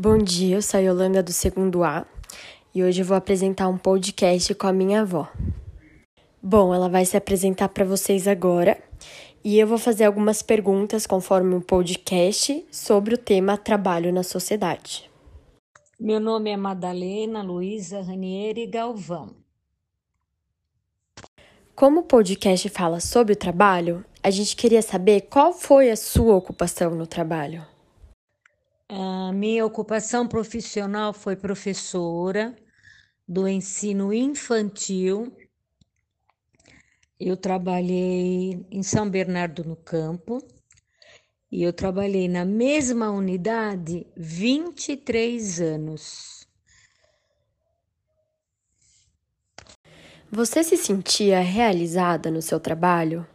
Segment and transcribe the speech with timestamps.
[0.00, 2.06] Bom dia, eu sou a Yolanda do segundo A
[2.72, 5.28] e hoje eu vou apresentar um podcast com a minha avó.
[6.40, 8.80] Bom, ela vai se apresentar para vocês agora
[9.42, 15.10] e eu vou fazer algumas perguntas conforme o podcast sobre o tema trabalho na sociedade.
[15.98, 19.34] Meu nome é Madalena Luísa Ranieri Galvão.
[21.74, 26.36] Como o podcast fala sobre o trabalho, a gente queria saber qual foi a sua
[26.36, 27.66] ocupação no trabalho.
[28.90, 32.56] A minha ocupação profissional foi professora
[33.28, 35.36] do ensino infantil.
[37.20, 40.38] Eu trabalhei em São Bernardo no Campo
[41.52, 46.48] e eu trabalhei na mesma unidade 23 anos.
[50.30, 53.26] Você se sentia realizada no seu trabalho?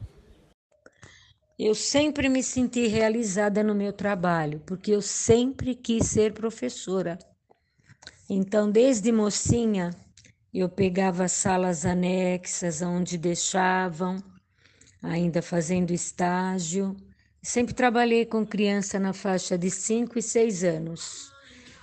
[1.65, 7.17] Eu sempre me senti realizada no meu trabalho, porque eu sempre quis ser professora.
[8.29, 9.91] Então, desde mocinha,
[10.53, 14.21] eu pegava salas anexas onde deixavam,
[15.01, 16.97] ainda fazendo estágio.
[17.41, 21.31] Sempre trabalhei com criança na faixa de 5 e 6 anos,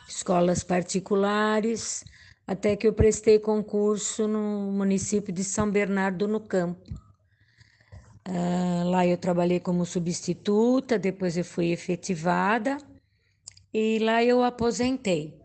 [0.07, 2.05] escolas particulares,
[2.47, 7.00] até que eu prestei concurso no município de São Bernardo no Campo
[8.29, 12.77] Uh, lá eu trabalhei como substituta, depois eu fui efetivada
[13.73, 15.41] e lá eu aposentei.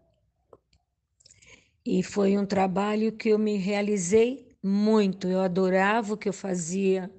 [1.85, 5.27] E foi um trabalho que eu me realizei muito.
[5.27, 7.09] Eu adorava o que eu fazia,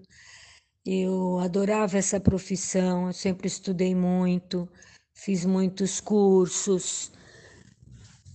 [0.85, 4.69] eu adorava essa profissão, eu sempre estudei muito,
[5.15, 7.13] fiz muitos cursos,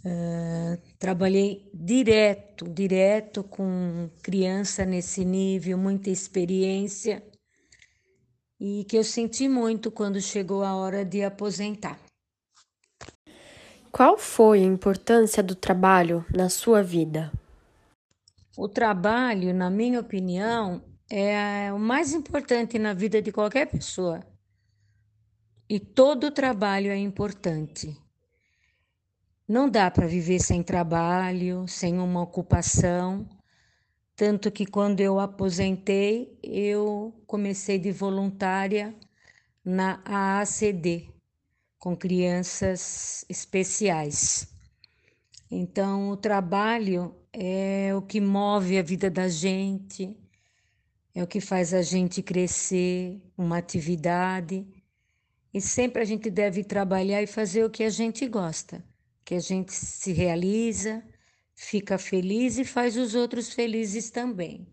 [0.06, 7.24] uh, trabalhei direto, direto com criança nesse nível, muita experiência
[8.60, 12.00] e que eu senti muito quando chegou a hora de aposentar.
[13.92, 17.32] Qual foi a importância do trabalho na sua vida?
[18.58, 24.22] O trabalho, na minha opinião, é o mais importante na vida de qualquer pessoa.
[25.68, 28.01] E todo trabalho é importante.
[29.52, 33.28] Não dá para viver sem trabalho, sem uma ocupação.
[34.16, 38.96] Tanto que quando eu aposentei, eu comecei de voluntária
[39.62, 41.10] na AACD,
[41.78, 44.48] com crianças especiais.
[45.52, 50.18] Então, o trabalho é o que move a vida da gente,
[51.14, 54.66] é o que faz a gente crescer, uma atividade.
[55.54, 58.90] E sempre a gente deve trabalhar e fazer o que a gente gosta
[59.24, 61.04] que a gente se realiza,
[61.56, 64.68] fica feliz e faz os outros felizes também.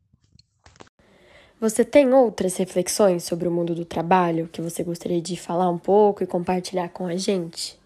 [1.61, 5.79] Você tem outras reflexões sobre o mundo do trabalho que você gostaria de falar um
[5.79, 7.79] pouco e compartilhar com a gente?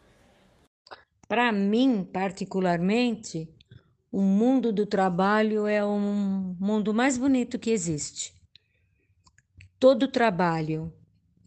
[1.27, 3.49] Para mim, particularmente,
[4.11, 8.35] o mundo do trabalho é o mundo mais bonito que existe.
[9.81, 10.93] Todo trabalho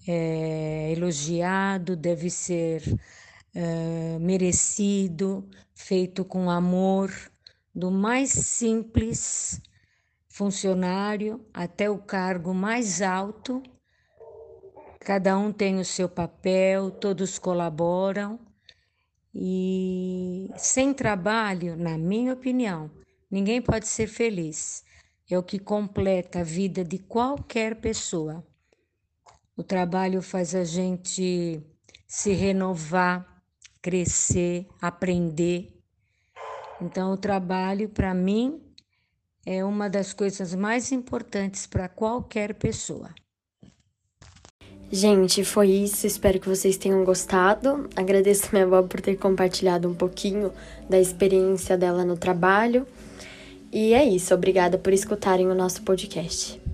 [0.07, 2.81] é elogiado, deve ser
[3.55, 7.11] uh, merecido, feito com amor,
[7.73, 9.61] do mais simples
[10.27, 13.63] funcionário até o cargo mais alto.
[14.99, 18.39] Cada um tem o seu papel, todos colaboram.
[19.33, 22.89] E sem trabalho, na minha opinião,
[23.29, 24.83] ninguém pode ser feliz.
[25.29, 28.45] É o que completa a vida de qualquer pessoa.
[29.57, 31.61] O trabalho faz a gente
[32.07, 33.34] se renovar,
[33.85, 35.72] crescer, aprender.
[36.81, 38.59] Então, o trabalho, para mim,
[39.46, 43.13] é uma das coisas mais importantes para qualquer pessoa.
[44.91, 46.07] Gente, foi isso.
[46.07, 47.88] Espero que vocês tenham gostado.
[47.96, 50.52] Agradeço minha avó por ter compartilhado um pouquinho
[50.90, 52.88] da experiência dela no trabalho.
[53.72, 54.34] E é isso.
[54.34, 56.65] Obrigada por escutarem o nosso podcast.